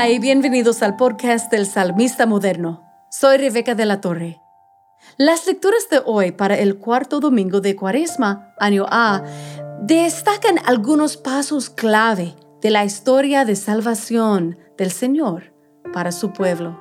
Hola 0.00 0.08
y 0.08 0.18
bienvenidos 0.18 0.80
al 0.80 0.96
podcast 0.96 1.52
del 1.52 1.66
Salmista 1.66 2.24
Moderno. 2.24 2.82
Soy 3.10 3.36
Rebeca 3.36 3.74
de 3.74 3.84
la 3.84 4.00
Torre. 4.00 4.40
Las 5.18 5.46
lecturas 5.46 5.90
de 5.90 6.00
hoy 6.02 6.32
para 6.32 6.58
el 6.58 6.78
cuarto 6.78 7.20
domingo 7.20 7.60
de 7.60 7.76
Cuaresma, 7.76 8.54
año 8.58 8.86
A, 8.88 9.22
destacan 9.82 10.58
algunos 10.64 11.18
pasos 11.18 11.68
clave 11.68 12.34
de 12.62 12.70
la 12.70 12.86
historia 12.86 13.44
de 13.44 13.56
salvación 13.56 14.56
del 14.78 14.90
Señor 14.90 15.52
para 15.92 16.12
su 16.12 16.32
pueblo. 16.32 16.80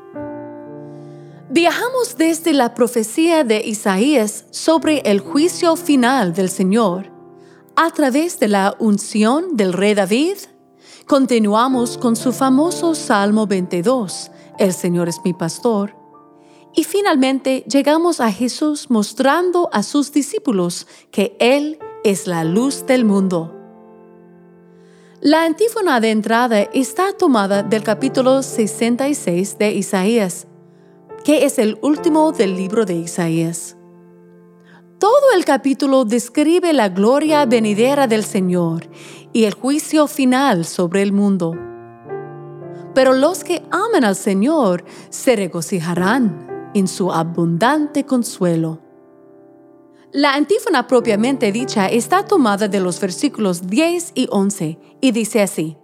Viajamos 1.50 2.16
desde 2.18 2.54
la 2.54 2.74
profecía 2.74 3.44
de 3.44 3.60
Isaías 3.66 4.46
sobre 4.52 5.00
el 5.00 5.20
juicio 5.20 5.76
final 5.76 6.34
del 6.34 6.50
Señor 6.50 7.12
a 7.76 7.92
través 7.92 8.40
de 8.40 8.48
la 8.48 8.78
unción 8.80 9.58
del 9.58 9.74
rey 9.74 9.94
David 9.94 10.38
Continuamos 11.10 11.98
con 11.98 12.16
su 12.16 12.32
famoso 12.32 12.94
Salmo 12.94 13.48
22, 13.48 14.30
El 14.60 14.74
Señor 14.74 15.10
es 15.10 15.22
mi 15.26 15.34
pastor. 15.34 15.96
Y 16.76 16.84
finalmente 16.84 17.66
llegamos 17.68 18.20
a 18.20 18.32
Jesús 18.32 18.92
mostrando 18.92 19.72
a 19.74 19.82
sus 19.82 20.12
discípulos 20.12 20.86
que 21.10 21.36
Él 21.40 21.80
es 22.04 22.28
la 22.28 22.44
luz 22.44 22.86
del 22.86 23.06
mundo. 23.06 23.56
La 25.20 25.46
antífona 25.46 26.00
de 26.00 26.12
entrada 26.12 26.62
está 26.62 27.12
tomada 27.14 27.64
del 27.64 27.82
capítulo 27.82 28.44
66 28.44 29.58
de 29.58 29.74
Isaías, 29.74 30.46
que 31.24 31.44
es 31.44 31.58
el 31.58 31.80
último 31.82 32.34
del 32.34 32.56
libro 32.56 32.86
de 32.86 32.94
Isaías. 32.94 33.79
Todo 35.00 35.32
el 35.34 35.46
capítulo 35.46 36.04
describe 36.04 36.74
la 36.74 36.90
gloria 36.90 37.46
venidera 37.46 38.06
del 38.06 38.26
Señor 38.26 38.90
y 39.32 39.46
el 39.46 39.54
juicio 39.54 40.08
final 40.08 40.66
sobre 40.66 41.02
el 41.02 41.14
mundo. 41.14 41.54
Pero 42.94 43.14
los 43.14 43.46
que 43.46 43.64
aman 43.72 44.04
al 44.04 44.18
Señor 44.18 44.84
se 45.10 45.38
regocijarán 45.38 46.72
en 46.74 46.90
su 46.90 47.14
abundante 47.14 48.06
consuelo. 48.06 48.82
La 50.12 50.34
antífona 50.34 50.86
propiamente 50.86 51.54
dicha 51.54 51.88
está 51.88 52.26
tomada 52.26 52.68
de 52.68 52.82
los 52.82 53.00
versículos 53.00 53.68
10 53.68 54.12
y 54.16 54.28
11 54.30 54.80
y 55.00 55.12
dice 55.12 55.42
así, 55.42 55.78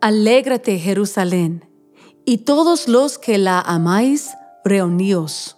Alégrate 0.00 0.80
Jerusalén, 0.80 1.70
y 2.24 2.38
todos 2.38 2.88
los 2.88 3.18
que 3.18 3.38
la 3.38 3.60
amáis, 3.60 4.30
reuníos. 4.64 5.55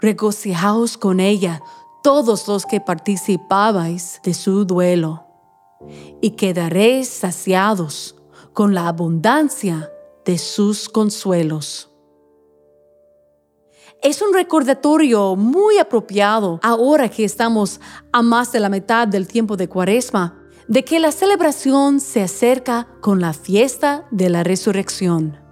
Regocijaos 0.00 0.96
con 0.96 1.20
ella 1.20 1.62
todos 2.02 2.48
los 2.48 2.64
que 2.64 2.80
participabais 2.80 4.20
de 4.24 4.34
su 4.34 4.64
duelo 4.64 5.26
y 6.20 6.30
quedaréis 6.30 7.08
saciados 7.08 8.16
con 8.52 8.74
la 8.74 8.88
abundancia 8.88 9.90
de 10.24 10.38
sus 10.38 10.88
consuelos. 10.88 11.90
Es 14.02 14.22
un 14.22 14.32
recordatorio 14.32 15.36
muy 15.36 15.78
apropiado 15.78 16.58
ahora 16.62 17.10
que 17.10 17.24
estamos 17.24 17.80
a 18.12 18.22
más 18.22 18.50
de 18.52 18.60
la 18.60 18.70
mitad 18.70 19.06
del 19.06 19.28
tiempo 19.28 19.56
de 19.56 19.68
Cuaresma, 19.68 20.38
de 20.68 20.84
que 20.84 21.00
la 21.00 21.12
celebración 21.12 22.00
se 22.00 22.22
acerca 22.22 22.88
con 23.02 23.20
la 23.20 23.34
fiesta 23.34 24.06
de 24.10 24.30
la 24.30 24.42
resurrección. 24.42 25.49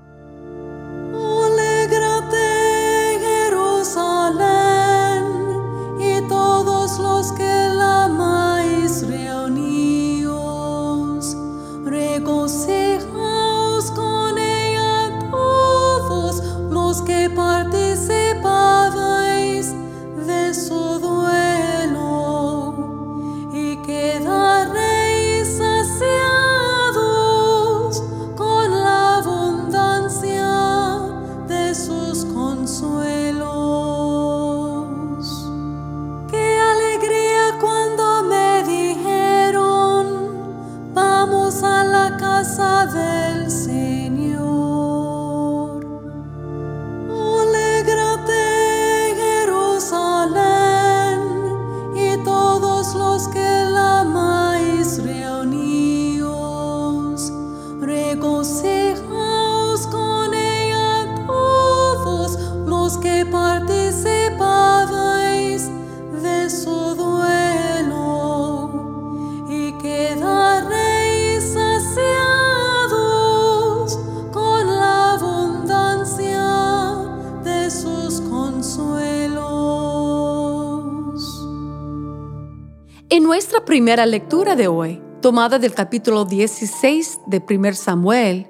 Primera 83.68 84.06
lectura 84.06 84.56
de 84.56 84.66
hoy, 84.66 84.98
tomada 85.20 85.58
del 85.58 85.74
capítulo 85.74 86.24
16 86.24 87.20
de 87.26 87.44
1 87.46 87.74
Samuel, 87.74 88.46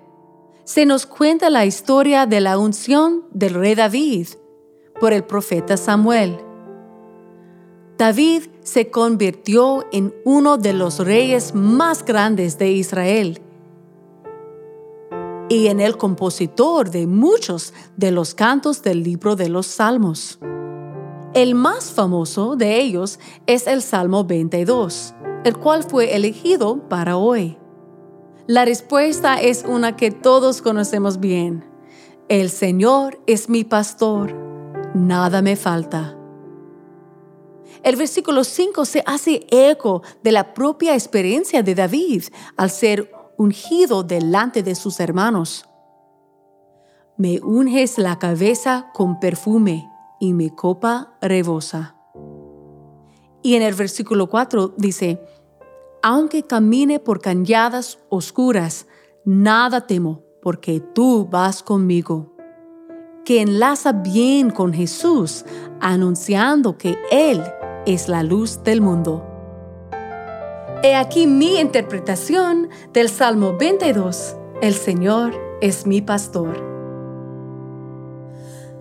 se 0.63 0.87
nos 0.87 1.07
cuenta 1.07 1.51
la 1.51 1.67
historia 1.67 2.25
de 2.25 2.41
la 2.41 2.57
unción 2.57 3.25
del 3.33 3.55
rey 3.55 3.75
David 3.75 4.29
por 5.01 5.13
el 5.13 5.25
profeta 5.25 5.77
Samuel. 5.77 6.39
David 7.97 8.45
se 8.63 8.93
convirtió 8.93 9.87
en 9.91 10.15
uno 10.25 10.57
de 10.57 10.73
los 10.73 11.01
reyes 11.01 11.53
más 11.53 12.05
grandes 12.05 12.57
de 12.57 12.71
Israel 12.71 13.41
y 15.49 15.67
en 15.67 15.81
el 15.81 15.97
compositor 15.97 16.91
de 16.93 17.09
muchos 17.09 17.75
de 17.97 18.13
los 18.13 18.37
cantos 18.37 18.85
del 18.85 19.03
libro 19.03 19.35
de 19.35 19.49
los 19.49 19.67
Salmos. 19.67 20.39
El 21.39 21.55
más 21.55 21.93
famoso 21.93 22.57
de 22.57 22.81
ellos 22.81 23.21
es 23.47 23.69
el 23.69 23.81
Salmo 23.81 24.25
22, 24.25 25.15
el 25.45 25.57
cual 25.57 25.85
fue 25.85 26.17
elegido 26.17 26.89
para 26.89 27.17
hoy. 27.17 27.57
La 28.49 28.65
respuesta 28.65 29.41
es 29.41 29.65
una 29.65 29.95
que 29.95 30.11
todos 30.11 30.61
conocemos 30.63 31.21
bien. 31.21 31.65
El 32.29 32.51
Señor 32.51 33.21
es 33.29 33.49
mi 33.49 33.63
pastor, 33.63 34.35
nada 34.95 35.41
me 35.41 35.55
falta. 35.55 36.19
El 37.85 37.95
versículo 37.95 38.43
5 38.43 38.85
se 38.85 39.05
hace 39.07 39.47
eco 39.53 40.03
de 40.25 40.33
la 40.33 40.55
propia 40.55 40.95
experiencia 40.95 41.63
de 41.63 41.77
David 41.77 42.25
al 42.57 42.71
ser 42.73 43.13
ungido 43.37 44.03
delante 44.03 44.65
de 44.65 44.75
sus 44.75 44.99
hermanos. 44.99 45.67
Me 47.17 47.39
unges 47.39 47.97
la 47.97 48.19
cabeza 48.19 48.91
con 48.93 49.21
perfume 49.21 49.89
y 50.21 50.33
mi 50.33 50.51
copa 50.51 51.17
rebosa. 51.21 51.97
Y 53.43 53.55
en 53.55 53.63
el 53.63 53.75
versículo 53.75 54.29
4 54.29 54.75
dice, 54.77 55.21
aunque 56.03 56.43
camine 56.43 57.01
por 57.01 57.21
cañadas 57.21 57.99
oscuras, 58.09 58.87
nada 59.25 59.87
temo, 59.87 60.23
porque 60.43 60.81
tú 60.81 61.27
vas 61.31 61.63
conmigo. 61.63 62.35
Que 63.25 63.43
enlaza 63.43 63.93
bien 63.93 64.51
con 64.51 64.73
Jesús, 64.73 65.45
anunciando 65.81 66.79
que 66.79 66.97
Él 67.11 67.43
es 67.87 68.09
la 68.09 68.23
luz 68.23 68.63
del 68.63 68.81
mundo. 68.81 69.25
He 70.83 70.95
aquí 70.95 71.27
mi 71.27 71.59
interpretación 71.59 72.69
del 72.93 73.09
Salmo 73.09 73.57
22. 73.59 74.37
El 74.63 74.75
Señor 74.75 75.35
es 75.61 75.87
mi 75.87 76.01
pastor. 76.01 76.68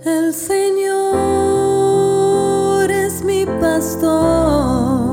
El 0.06 0.34
Señor 0.34 0.92
es 2.92 3.24
mi 3.24 3.46
pastor. 3.60 5.07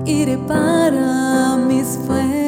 Iré 0.06 0.38
para 0.38 1.56
mis 1.56 1.98
fuerzas. 2.06 2.39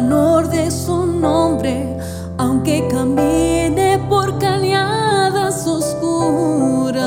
Honor 0.00 0.48
de 0.48 0.70
su 0.70 1.04
nombre, 1.06 1.98
aunque 2.38 2.88
camine 2.88 3.98
por 4.08 4.38
cañadas 4.38 5.66
oscuras. 5.66 7.04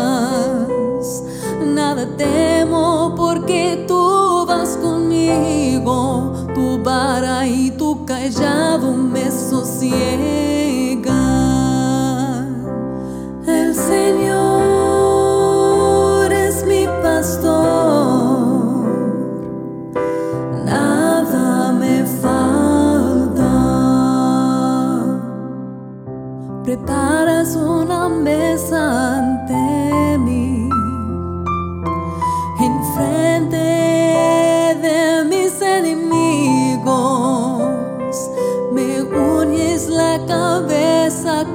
Nada 1.66 2.06
temo 2.16 3.16
porque 3.18 3.86
tú 3.88 4.45
vas 4.48 4.78
conmigo, 4.78 6.34
tu 6.54 6.84
vara 6.84 7.48
y 7.48 7.72
tu 7.72 8.06
callado 8.06 8.92
me 8.94 9.31
sosiegan. 9.31 10.62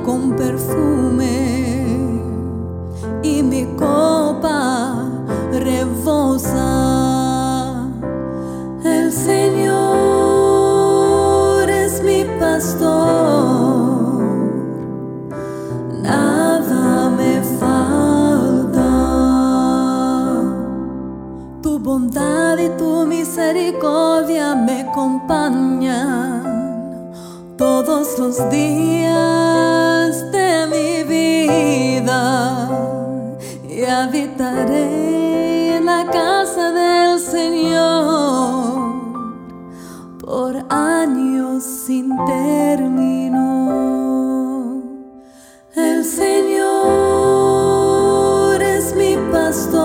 Con 0.04 0.32
perfume 0.36 1.78
y 3.22 3.42
mi 3.42 3.64
copa 3.76 5.08
rebosa. 5.52 6.68
El 8.84 9.12
Señor 9.12 9.78
es 11.70 12.02
mi 12.02 12.24
pastor, 12.38 12.88
nada 16.02 17.10
me 17.10 17.42
falta. 17.60 18.88
Tu 21.62 21.78
bondad 21.78 22.58
y 22.58 22.68
tu 22.70 23.06
misericordia 23.06 24.54
me 24.54 24.82
acompañan 24.82 26.48
todos 27.56 28.18
los 28.18 28.50
días 28.50 29.07
habitaré 34.48 35.76
en 35.76 35.84
la 35.84 36.06
casa 36.06 36.72
del 36.72 37.20
Señor 37.20 38.94
por 40.18 40.56
años 40.70 41.62
sin 41.64 42.16
término. 42.26 43.36
El 45.74 46.04
Señor 46.04 46.62
es 48.62 48.94
mi 48.96 49.16
pastor, 49.30 49.78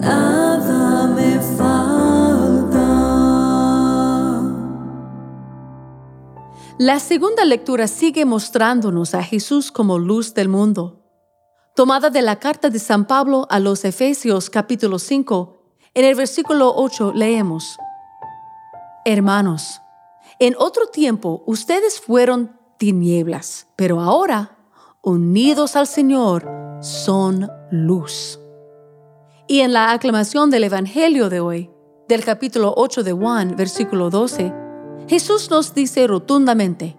nada 0.00 1.06
me 1.08 1.40
falta. 1.56 2.80
La 6.78 6.98
segunda 6.98 7.44
lectura 7.44 7.86
sigue 7.86 8.24
mostrándonos 8.24 9.14
a 9.14 9.22
Jesús 9.22 9.70
como 9.70 9.98
luz 9.98 10.34
del 10.34 10.48
mundo. 10.48 11.03
Tomada 11.74 12.08
de 12.08 12.22
la 12.22 12.36
carta 12.36 12.70
de 12.70 12.78
San 12.78 13.04
Pablo 13.04 13.48
a 13.50 13.58
los 13.58 13.84
Efesios 13.84 14.48
capítulo 14.48 15.00
5, 15.00 15.56
en 15.94 16.04
el 16.04 16.14
versículo 16.14 16.72
8 16.76 17.12
leemos, 17.16 17.76
Hermanos, 19.04 19.80
en 20.38 20.54
otro 20.56 20.86
tiempo 20.86 21.42
ustedes 21.46 22.00
fueron 22.00 22.56
tinieblas, 22.78 23.66
pero 23.74 24.00
ahora, 24.00 24.56
unidos 25.02 25.74
al 25.74 25.88
Señor, 25.88 26.48
son 26.80 27.50
luz. 27.72 28.38
Y 29.48 29.58
en 29.60 29.72
la 29.72 29.90
aclamación 29.90 30.50
del 30.50 30.62
Evangelio 30.62 31.28
de 31.28 31.40
hoy, 31.40 31.70
del 32.06 32.24
capítulo 32.24 32.72
8 32.76 33.02
de 33.02 33.12
Juan, 33.12 33.56
versículo 33.56 34.10
12, 34.10 34.54
Jesús 35.08 35.50
nos 35.50 35.74
dice 35.74 36.06
rotundamente, 36.06 36.96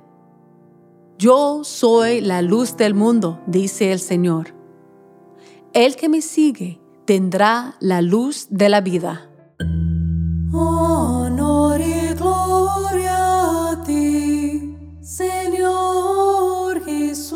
Yo 1.17 1.63
soy 1.63 2.19
la 2.19 2.41
luz 2.41 2.75
del 2.75 2.93
mundo, 2.93 3.39
dice 3.47 3.93
el 3.93 4.01
Señor. 4.01 4.64
El 5.75 5.97
que 5.97 6.07
me 6.07 6.21
sigue 6.21 6.79
tendrá 7.03 7.75
la 7.81 8.01
luz 8.01 8.47
de 8.49 8.69
la 8.69 8.79
vida. 8.79 9.29
Honor 10.53 11.81
y 11.81 12.13
gloria 12.13 13.71
a 13.71 13.83
ti, 13.83 14.77
Señor 15.01 16.81
Jesús. 16.85 17.35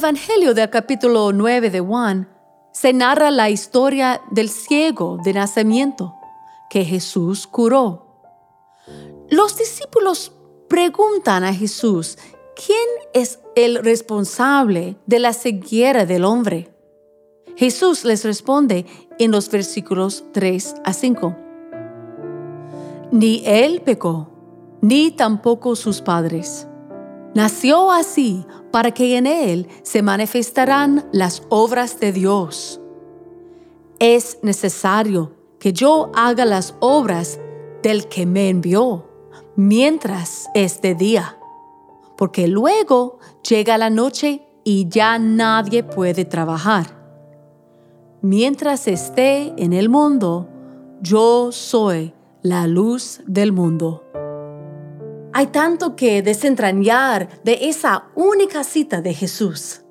Evangelio 0.00 0.54
del 0.54 0.70
capítulo 0.70 1.30
9 1.30 1.68
de 1.68 1.80
Juan 1.80 2.26
se 2.72 2.94
narra 2.94 3.30
la 3.30 3.50
historia 3.50 4.22
del 4.30 4.48
ciego 4.48 5.18
de 5.22 5.34
nacimiento 5.34 6.14
que 6.70 6.86
Jesús 6.86 7.46
curó. 7.46 8.06
Los 9.28 9.58
discípulos 9.58 10.32
preguntan 10.70 11.44
a 11.44 11.52
Jesús, 11.52 12.16
¿quién 12.56 12.88
es 13.12 13.40
el 13.54 13.76
responsable 13.84 14.96
de 15.04 15.18
la 15.18 15.34
ceguera 15.34 16.06
del 16.06 16.24
hombre? 16.24 16.74
Jesús 17.56 18.06
les 18.06 18.24
responde 18.24 18.86
en 19.18 19.30
los 19.30 19.50
versículos 19.50 20.24
3 20.32 20.76
a 20.82 20.94
5. 20.94 21.36
Ni 23.10 23.42
él 23.44 23.82
pecó, 23.82 24.30
ni 24.80 25.10
tampoco 25.10 25.76
sus 25.76 26.00
padres. 26.00 26.66
Nació 27.34 27.92
así 27.92 28.46
para 28.70 28.92
que 28.92 29.16
en 29.16 29.26
él 29.26 29.68
se 29.82 30.02
manifestarán 30.02 31.06
las 31.12 31.42
obras 31.48 32.00
de 32.00 32.12
Dios. 32.12 32.80
Es 33.98 34.38
necesario 34.42 35.32
que 35.58 35.72
yo 35.72 36.10
haga 36.14 36.44
las 36.44 36.74
obras 36.80 37.38
del 37.82 38.08
que 38.08 38.26
me 38.26 38.48
envió, 38.48 39.08
mientras 39.56 40.48
es 40.54 40.80
de 40.80 40.94
día, 40.94 41.38
porque 42.16 42.48
luego 42.48 43.18
llega 43.48 43.78
la 43.78 43.90
noche 43.90 44.46
y 44.64 44.88
ya 44.88 45.18
nadie 45.18 45.82
puede 45.82 46.24
trabajar. 46.24 46.98
Mientras 48.22 48.86
esté 48.86 49.54
en 49.56 49.72
el 49.72 49.88
mundo, 49.88 50.48
yo 51.00 51.52
soy 51.52 52.12
la 52.42 52.66
luz 52.66 53.20
del 53.26 53.52
mundo. 53.52 54.04
Hay 55.32 55.46
tanto 55.46 55.94
que 55.94 56.22
desentrañar 56.22 57.28
de 57.44 57.68
esa 57.68 58.08
única 58.16 58.64
cita 58.64 59.00
de 59.00 59.14
Jesús. 59.14 59.82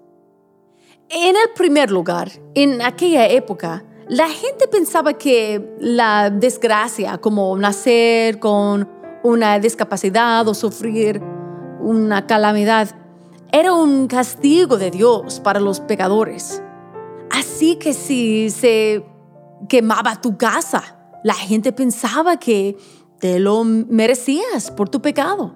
En 1.09 1.35
el 1.35 1.53
primer 1.55 1.89
lugar, 1.91 2.29
en 2.55 2.81
aquella 2.81 3.25
época, 3.27 3.85
la 4.09 4.27
gente 4.27 4.67
pensaba 4.67 5.13
que 5.13 5.75
la 5.79 6.29
desgracia, 6.29 7.19
como 7.19 7.55
nacer 7.57 8.39
con 8.39 8.89
una 9.23 9.59
discapacidad 9.59 10.47
o 10.47 10.53
sufrir 10.53 11.21
una 11.79 12.27
calamidad, 12.27 12.89
era 13.51 13.73
un 13.73 14.07
castigo 14.07 14.77
de 14.77 14.91
Dios 14.91 15.39
para 15.39 15.59
los 15.59 15.79
pecadores. 15.79 16.61
Así 17.31 17.77
que 17.77 17.93
si 17.93 18.49
se 18.49 19.05
quemaba 19.69 20.19
tu 20.19 20.37
casa, 20.37 20.97
la 21.23 21.33
gente 21.33 21.71
pensaba 21.71 22.37
que 22.37 22.77
te 23.19 23.39
lo 23.39 23.63
merecías 23.63 24.71
por 24.71 24.89
tu 24.89 25.01
pecado. 25.01 25.53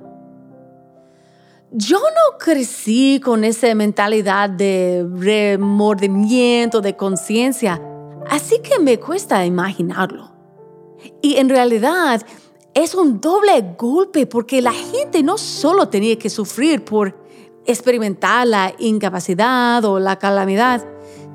Yo 1.71 1.97
no 1.97 2.37
crecí 2.37 3.19
con 3.19 3.43
esa 3.43 3.73
mentalidad 3.73 4.49
de 4.49 5.07
remordimiento, 5.15 6.81
de 6.81 6.95
conciencia, 6.95 7.81
así 8.29 8.59
que 8.61 8.77
me 8.77 8.99
cuesta 8.99 9.43
imaginarlo. 9.43 10.31
Y 11.21 11.37
en 11.37 11.49
realidad 11.49 12.21
es 12.73 12.93
un 12.93 13.19
doble 13.19 13.75
golpe 13.77 14.27
porque 14.27 14.61
la 14.61 14.71
gente 14.71 15.23
no 15.23 15.37
solo 15.37 15.89
tenía 15.89 16.17
que 16.19 16.29
sufrir 16.29 16.85
por 16.85 17.17
experimentar 17.65 18.45
la 18.45 18.73
incapacidad 18.77 19.83
o 19.85 19.99
la 19.99 20.19
calamidad, 20.19 20.85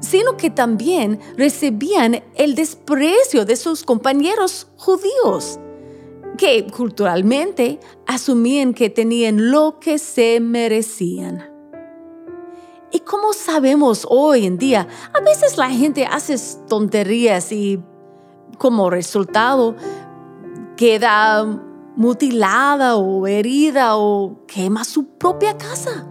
sino 0.00 0.37
que 0.37 0.50
también 0.50 1.18
recibían 1.37 2.23
el 2.37 2.54
desprecio 2.54 3.44
de 3.44 3.56
sus 3.56 3.82
compañeros 3.82 4.68
judíos, 4.76 5.58
que 6.38 6.66
culturalmente 6.68 7.80
asumían 8.07 8.73
que 8.73 8.88
tenían 8.88 9.50
lo 9.50 9.78
que 9.78 9.99
se 9.99 10.40
merecían. 10.40 11.45
Y 12.90 13.00
como 13.00 13.35
sabemos 13.35 14.07
hoy 14.09 14.47
en 14.47 14.57
día, 14.57 14.88
a 15.12 15.21
veces 15.21 15.59
la 15.59 15.68
gente 15.68 16.07
hace 16.07 16.37
tonterías 16.66 17.52
y 17.52 17.83
como 18.57 18.88
resultado 18.88 19.76
queda 20.76 21.45
mutilada 21.97 22.97
o 22.97 23.26
herida 23.26 23.97
o 23.97 24.47
quema 24.47 24.85
su 24.85 25.18
propia 25.18 25.59
casa. 25.59 26.07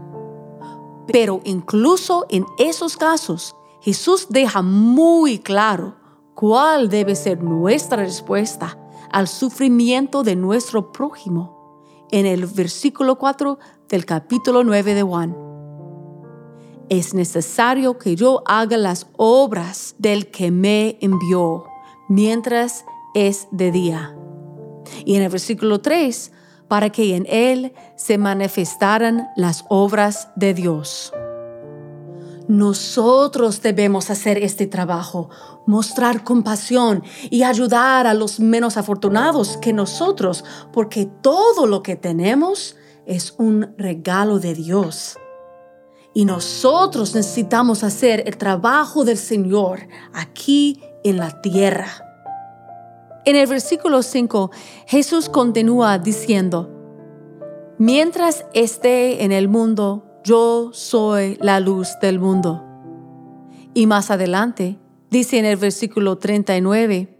Pero 1.08 1.40
incluso 1.46 2.26
en 2.30 2.46
esos 2.60 2.98
casos, 2.98 3.56
Jesús 3.82 4.28
deja 4.30 4.62
muy 4.62 5.40
claro 5.40 5.96
cuál 6.36 6.90
debe 6.90 7.16
ser 7.16 7.42
nuestra 7.42 8.04
respuesta 8.04 8.78
al 9.12 9.28
sufrimiento 9.28 10.24
de 10.24 10.36
nuestro 10.36 10.92
prójimo 10.92 11.84
en 12.12 12.26
el 12.26 12.46
versículo 12.46 13.18
4 13.18 13.60
del 13.90 14.06
capítulo 14.06 14.64
9 14.64 14.94
de 14.94 15.04
Juan. 15.04 15.36
Es 16.90 17.14
necesario 17.14 17.98
que 17.98 18.16
yo 18.16 18.44
haga 18.46 18.78
las 18.78 19.08
obras 19.18 19.96
del 19.98 20.32
que 20.32 20.52
me 20.52 20.98
envió 21.02 21.66
mientras 22.08 22.86
es 23.14 23.48
de 23.52 23.72
día. 23.72 24.16
Y 25.04 25.16
en 25.16 25.24
el 25.24 25.30
versículo 25.30 25.82
3, 25.82 26.32
para 26.68 26.90
que 26.90 27.16
en 27.16 27.26
él 27.30 27.74
se 27.98 28.18
manifestaran 28.18 29.28
las 29.36 29.66
obras 29.70 30.30
de 30.36 30.54
Dios. 30.54 31.12
Nosotros 32.48 33.62
debemos 33.62 34.10
hacer 34.10 34.38
este 34.42 34.68
trabajo, 34.68 35.30
mostrar 35.66 36.24
compasión 36.24 37.04
y 37.30 37.44
ayudar 37.44 38.08
a 38.08 38.14
los 38.14 38.40
menos 38.40 38.78
afortunados 38.78 39.58
que 39.58 39.74
nosotros, 39.74 40.46
porque 40.72 41.06
todo 41.06 41.66
lo 41.68 41.84
que 41.84 41.98
tenemos 41.98 42.78
es 43.06 43.36
un 43.38 43.76
regalo 43.78 44.40
de 44.40 44.54
Dios. 44.54 45.18
Y 46.14 46.24
nosotros 46.24 47.14
necesitamos 47.16 47.84
hacer 47.84 48.24
el 48.26 48.38
trabajo 48.38 49.04
del 49.04 49.18
Señor 49.18 49.88
aquí 50.14 50.82
en 51.04 51.18
la 51.18 51.42
tierra. 51.42 51.90
En 53.26 53.36
el 53.36 53.46
versículo 53.46 54.02
5, 54.02 54.52
Jesús 54.88 55.28
continúa 55.28 56.00
diciendo, 56.00 56.74
Mientras 57.78 58.46
esté 58.54 59.24
en 59.24 59.32
el 59.32 59.50
mundo, 59.50 60.07
yo 60.28 60.72
soy 60.74 61.38
la 61.40 61.62
luz 61.62 61.98
del 62.02 62.20
mundo. 62.20 62.62
Y 63.74 63.88
más 63.88 64.12
adelante, 64.12 64.78
dice 65.10 65.40
en 65.40 65.46
el 65.46 65.56
versículo 65.56 66.18
39, 66.18 67.18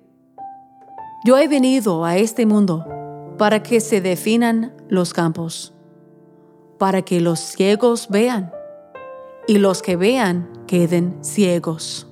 yo 1.24 1.38
he 1.38 1.48
venido 1.48 2.04
a 2.04 2.18
este 2.18 2.46
mundo 2.46 2.86
para 3.38 3.64
que 3.64 3.80
se 3.80 4.02
definan 4.02 4.76
los 4.90 5.14
campos, 5.14 5.74
para 6.78 7.02
que 7.04 7.22
los 7.22 7.40
ciegos 7.40 8.10
vean 8.10 8.52
y 9.48 9.58
los 9.58 9.82
que 9.82 9.96
vean 9.96 10.50
queden 10.68 11.18
ciegos. 11.22 12.08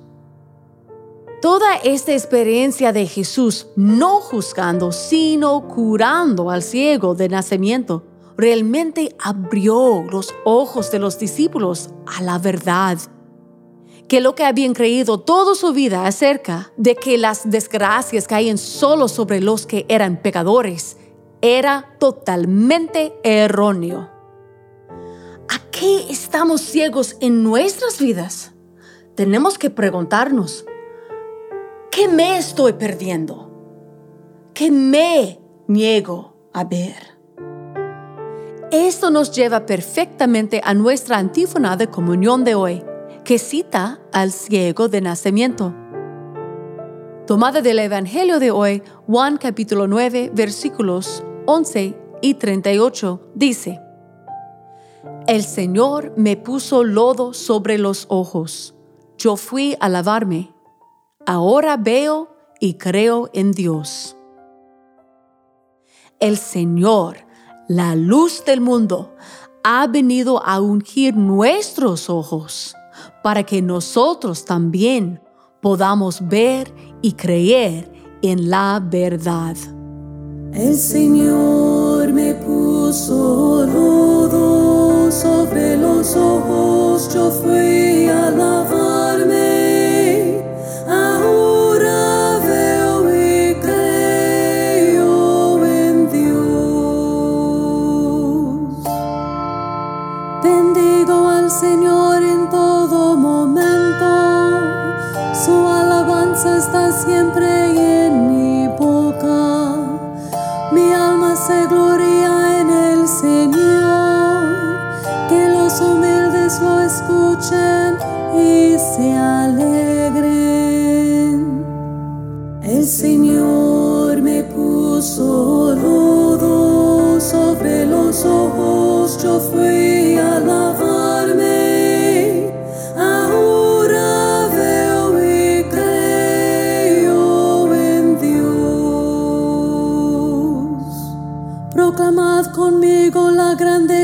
Toda 1.42 1.76
esta 1.84 2.14
experiencia 2.14 2.94
de 2.94 3.06
Jesús 3.06 3.66
no 3.76 4.20
juzgando, 4.20 4.92
sino 4.92 5.68
curando 5.68 6.48
al 6.50 6.62
ciego 6.62 7.14
de 7.14 7.28
nacimiento, 7.28 8.04
realmente 8.36 9.14
abrió 9.18 10.04
los 10.10 10.34
ojos 10.44 10.90
de 10.90 10.98
los 10.98 11.18
discípulos 11.18 11.90
a 12.06 12.22
la 12.22 12.38
verdad. 12.38 12.98
Que 14.08 14.20
lo 14.20 14.34
que 14.34 14.44
habían 14.44 14.74
creído 14.74 15.18
toda 15.18 15.54
su 15.54 15.72
vida 15.72 16.06
acerca 16.06 16.72
de 16.76 16.94
que 16.94 17.18
las 17.18 17.50
desgracias 17.50 18.28
caían 18.28 18.58
solo 18.58 19.08
sobre 19.08 19.40
los 19.40 19.66
que 19.66 19.84
eran 19.88 20.20
pecadores 20.22 20.96
era 21.40 21.96
totalmente 21.98 23.14
erróneo. 23.24 24.10
¿A 25.48 25.58
qué 25.70 26.10
estamos 26.10 26.60
ciegos 26.60 27.16
en 27.20 27.42
nuestras 27.42 28.00
vidas? 28.00 28.52
Tenemos 29.14 29.58
que 29.58 29.70
preguntarnos, 29.70 30.66
¿qué 31.90 32.06
me 32.06 32.38
estoy 32.38 32.74
perdiendo? 32.74 33.50
¿Qué 34.54 34.70
me 34.70 35.40
niego 35.66 36.50
a 36.52 36.64
ver? 36.64 37.15
Esto 38.84 39.10
nos 39.10 39.32
lleva 39.32 39.64
perfectamente 39.64 40.60
a 40.62 40.74
nuestra 40.74 41.16
antífona 41.16 41.78
de 41.78 41.88
comunión 41.88 42.44
de 42.44 42.54
hoy, 42.54 42.84
que 43.24 43.38
cita 43.38 44.00
al 44.12 44.32
ciego 44.32 44.88
de 44.88 45.00
nacimiento. 45.00 45.74
Tomada 47.26 47.62
del 47.62 47.78
Evangelio 47.78 48.38
de 48.38 48.50
hoy, 48.50 48.82
Juan 49.06 49.38
capítulo 49.38 49.88
9, 49.88 50.30
versículos 50.34 51.24
11 51.46 51.96
y 52.20 52.34
38, 52.34 53.30
dice, 53.34 53.80
El 55.26 55.42
Señor 55.42 56.12
me 56.18 56.36
puso 56.36 56.84
lodo 56.84 57.32
sobre 57.32 57.78
los 57.78 58.04
ojos. 58.10 58.74
Yo 59.16 59.36
fui 59.36 59.74
a 59.80 59.88
lavarme. 59.88 60.54
Ahora 61.24 61.78
veo 61.78 62.28
y 62.60 62.74
creo 62.74 63.30
en 63.32 63.52
Dios. 63.52 64.18
El 66.20 66.36
Señor 66.36 67.25
la 67.68 67.94
luz 67.94 68.44
del 68.44 68.60
mundo, 68.60 69.14
ha 69.64 69.86
venido 69.86 70.44
a 70.44 70.60
ungir 70.60 71.16
nuestros 71.16 72.08
ojos 72.08 72.74
para 73.22 73.42
que 73.42 73.60
nosotros 73.60 74.44
también 74.44 75.20
podamos 75.60 76.26
ver 76.28 76.72
y 77.02 77.12
creer 77.12 77.90
en 78.22 78.48
la 78.48 78.80
verdad. 78.82 79.56
El 80.52 80.76
Señor 80.76 82.12
me 82.12 82.34
puso 82.34 83.66
lodo 83.66 85.10
sobre 85.10 85.76
los 85.76 86.14
ojos, 86.14 87.12
yo 87.12 87.30
fui 87.30 88.06
a 88.06 88.30
lavarme 88.30 89.55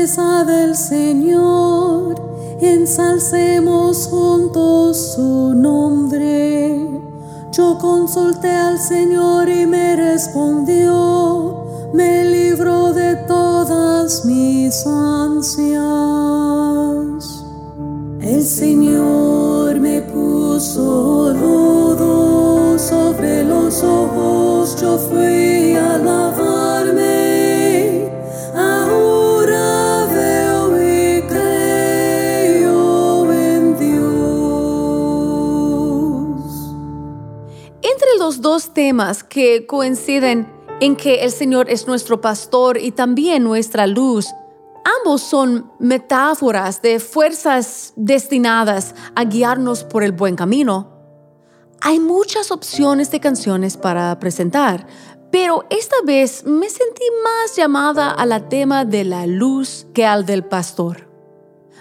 del 0.03 0.75
Señor, 0.75 2.15
ensalcemos 2.59 4.07
juntos 4.07 5.13
su 5.15 5.53
nombre. 5.55 6.99
Yo 7.53 7.77
consulté 7.77 8.49
al 8.49 8.79
Señor 8.79 9.47
y 9.47 9.65
me 9.65 9.95
respondió, 9.95 11.63
me 11.93 12.25
libró 12.25 12.91
de 12.91 13.15
todas 13.15 14.25
mis 14.25 14.85
ansias. 14.85 16.42
Temas 38.83 39.23
que 39.23 39.65
coinciden 39.65 40.45
en 40.81 40.97
que 40.97 41.23
el 41.23 41.31
Señor 41.31 41.69
es 41.69 41.87
nuestro 41.87 42.19
pastor 42.19 42.77
y 42.77 42.91
también 42.91 43.41
nuestra 43.41 43.87
luz, 43.87 44.27
ambos 44.97 45.21
son 45.21 45.71
metáforas 45.79 46.81
de 46.81 46.99
fuerzas 46.99 47.93
destinadas 47.95 48.93
a 49.15 49.23
guiarnos 49.23 49.85
por 49.85 50.03
el 50.03 50.11
buen 50.11 50.35
camino. 50.35 50.91
Hay 51.79 52.01
muchas 52.01 52.51
opciones 52.51 53.09
de 53.09 53.21
canciones 53.21 53.77
para 53.77 54.19
presentar, 54.19 54.85
pero 55.31 55.63
esta 55.69 55.95
vez 56.05 56.43
me 56.43 56.69
sentí 56.69 57.05
más 57.23 57.55
llamada 57.55 58.11
a 58.11 58.25
la 58.25 58.49
tema 58.49 58.83
de 58.83 59.05
la 59.05 59.25
luz 59.25 59.87
que 59.93 60.05
al 60.05 60.25
del 60.25 60.43
pastor. 60.43 61.07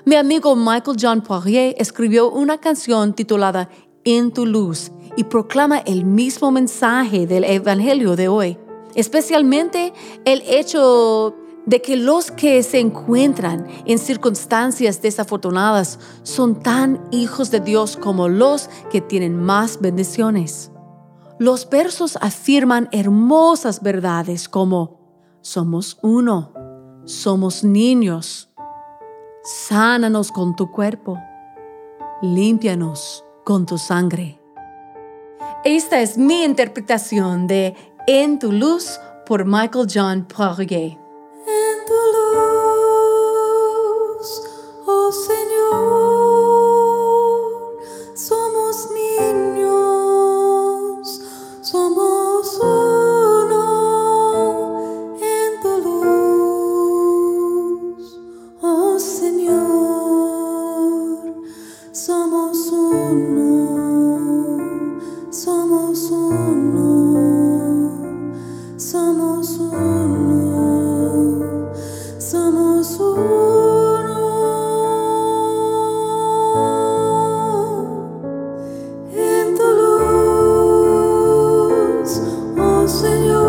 Mi 0.04 0.14
amigo 0.14 0.54
Michael 0.54 0.97
John 1.00 1.21
Poirier 1.21 1.75
escribió 1.78 2.30
una 2.30 2.59
canción 2.59 3.12
titulada 3.12 3.71
En 4.04 4.32
tu 4.32 4.47
luz 4.47 4.92
y 5.16 5.25
proclama 5.25 5.78
el 5.78 6.04
mismo 6.04 6.50
mensaje 6.50 7.26
del 7.26 7.45
Evangelio 7.45 8.16
de 8.16 8.28
hoy, 8.28 8.59
especialmente 8.95 9.92
el 10.25 10.42
hecho 10.47 11.35
de 11.66 11.81
que 11.81 11.97
los 11.97 12.31
que 12.31 12.62
se 12.62 12.81
encuentran 12.81 13.66
en 13.87 13.99
circunstancias 13.99 15.00
desafortunadas 15.00 15.99
son 16.23 16.61
tan 16.61 17.07
hijos 17.12 17.50
de 17.50 17.61
Dios 17.61 17.97
como 17.97 18.28
los 18.28 18.69
que 18.90 19.00
tienen 19.00 19.37
más 19.37 19.81
bendiciones. 19.81 20.71
Los 21.38 21.69
versos 21.69 22.19
afirman 22.21 22.88
hermosas 22.92 23.83
verdades 23.83 24.49
como 24.49 25.00
somos 25.40 25.99
uno, 26.02 26.52
somos 27.04 27.64
niños, 27.64 28.50
sánanos 29.42 30.31
con 30.31 30.54
tu 30.54 30.71
cuerpo, 30.71 31.19
límpianos 32.23 33.25
con 33.45 33.66
tu 33.66 33.78
sangre. 33.78 34.42
Esta 35.64 36.00
es 36.00 36.19
mi 36.19 36.42
interpretación 36.42 37.47
de 37.47 37.76
En 38.09 38.40
tu 38.40 38.50
luz 38.50 38.99
por 39.25 39.45
Michael 39.45 39.87
John 39.88 40.26
Poirier. 40.26 41.01
Señor, 82.93 83.42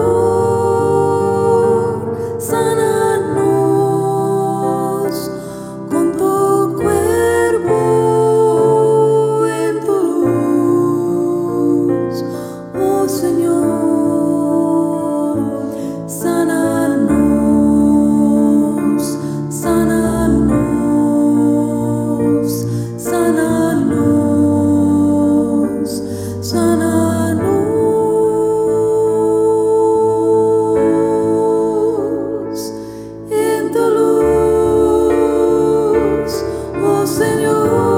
Señor, 37.13 37.92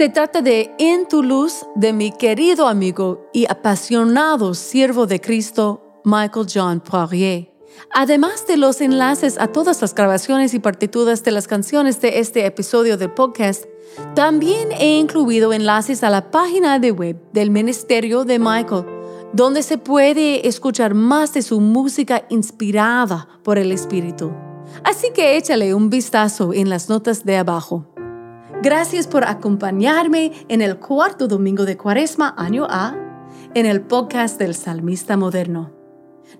Se 0.00 0.08
trata 0.08 0.40
de 0.40 0.74
En 0.78 1.06
tu 1.06 1.22
luz 1.22 1.66
de 1.74 1.92
mi 1.92 2.10
querido 2.10 2.68
amigo 2.68 3.28
y 3.34 3.44
apasionado 3.50 4.54
siervo 4.54 5.06
de 5.06 5.20
Cristo, 5.20 6.00
Michael 6.06 6.46
John 6.50 6.80
Poirier. 6.80 7.52
Además 7.92 8.46
de 8.46 8.56
los 8.56 8.80
enlaces 8.80 9.36
a 9.38 9.48
todas 9.48 9.82
las 9.82 9.94
grabaciones 9.94 10.54
y 10.54 10.58
partituras 10.58 11.22
de 11.22 11.32
las 11.32 11.46
canciones 11.46 12.00
de 12.00 12.18
este 12.18 12.46
episodio 12.46 12.96
del 12.96 13.10
podcast, 13.10 13.66
también 14.14 14.72
he 14.72 14.98
incluido 14.98 15.52
enlaces 15.52 16.02
a 16.02 16.08
la 16.08 16.30
página 16.30 16.78
de 16.78 16.92
web 16.92 17.20
del 17.34 17.50
Ministerio 17.50 18.24
de 18.24 18.38
Michael, 18.38 18.86
donde 19.34 19.62
se 19.62 19.76
puede 19.76 20.48
escuchar 20.48 20.94
más 20.94 21.34
de 21.34 21.42
su 21.42 21.60
música 21.60 22.24
inspirada 22.30 23.28
por 23.44 23.58
el 23.58 23.70
Espíritu. 23.70 24.32
Así 24.82 25.10
que 25.12 25.36
échale 25.36 25.74
un 25.74 25.90
vistazo 25.90 26.54
en 26.54 26.70
las 26.70 26.88
notas 26.88 27.24
de 27.26 27.36
abajo. 27.36 27.89
Gracias 28.62 29.06
por 29.06 29.24
acompañarme 29.24 30.32
en 30.48 30.60
el 30.60 30.76
cuarto 30.78 31.26
domingo 31.26 31.64
de 31.64 31.78
Cuaresma, 31.78 32.34
año 32.36 32.66
A, 32.68 32.94
en 33.54 33.64
el 33.64 33.80
podcast 33.80 34.38
del 34.38 34.54
Salmista 34.54 35.16
Moderno. 35.16 35.72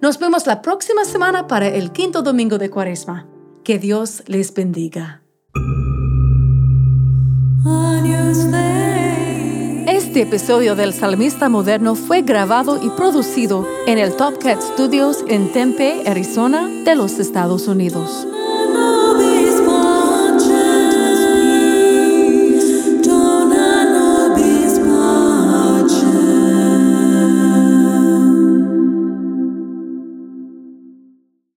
Nos 0.03 0.19
vemos 0.19 0.47
la 0.47 0.61
próxima 0.61 1.07
semana 1.07 1.47
para 1.47 1.69
el 1.69 1.93
quinto 1.93 2.21
domingo 2.21 2.59
de 2.59 2.69
Cuaresma. 2.69 3.27
Que 3.65 3.79
Dios 3.79 4.23
les 4.27 4.53
bendiga. 4.53 5.23
Este 9.87 10.23
episodio 10.23 10.77
del 10.77 10.93
Salmista 10.93 11.49
Moderno 11.49 11.95
fue 11.95 12.21
grabado 12.21 12.85
y 12.85 12.91
producido 12.91 13.67
en 13.87 13.97
el 13.97 14.15
Top 14.15 14.39
Cat 14.39 14.61
Studios 14.61 15.25
en 15.27 15.53
Tempe, 15.53 16.03
Arizona, 16.07 16.69
de 16.85 16.97
los 16.97 17.19
Estados 17.19 17.67
Unidos. 17.67 18.27